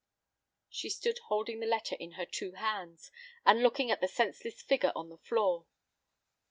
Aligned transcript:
She 0.67 0.89
stood 0.89 1.19
holding 1.27 1.59
the 1.59 1.67
letter 1.67 1.95
in 1.99 2.13
her 2.13 2.25
two 2.25 2.53
hands, 2.53 3.11
and 3.45 3.61
looking 3.61 3.91
at 3.91 4.01
the 4.01 4.07
senseless 4.07 4.59
figure 4.63 4.91
on 4.95 5.09
the 5.09 5.17
floor. 5.19 5.67